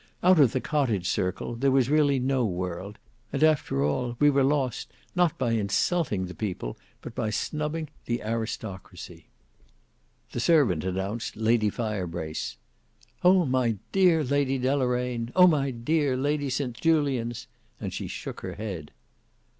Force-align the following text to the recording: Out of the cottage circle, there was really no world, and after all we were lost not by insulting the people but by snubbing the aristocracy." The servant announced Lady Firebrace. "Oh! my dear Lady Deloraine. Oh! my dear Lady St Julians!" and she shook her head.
Out 0.23 0.39
of 0.39 0.51
the 0.51 0.59
cottage 0.59 1.07
circle, 1.07 1.53
there 1.53 1.69
was 1.69 1.87
really 1.91 2.17
no 2.17 2.43
world, 2.43 2.97
and 3.31 3.43
after 3.43 3.83
all 3.85 4.15
we 4.19 4.31
were 4.31 4.43
lost 4.43 4.91
not 5.15 5.37
by 5.37 5.51
insulting 5.51 6.25
the 6.25 6.33
people 6.33 6.75
but 7.03 7.13
by 7.13 7.29
snubbing 7.29 7.87
the 8.07 8.23
aristocracy." 8.23 9.27
The 10.31 10.39
servant 10.39 10.83
announced 10.83 11.37
Lady 11.37 11.69
Firebrace. 11.69 12.57
"Oh! 13.23 13.45
my 13.45 13.75
dear 13.91 14.23
Lady 14.23 14.57
Deloraine. 14.57 15.31
Oh! 15.35 15.45
my 15.45 15.69
dear 15.69 16.17
Lady 16.17 16.49
St 16.49 16.75
Julians!" 16.75 17.45
and 17.79 17.93
she 17.93 18.07
shook 18.07 18.39
her 18.41 18.55
head. 18.55 18.89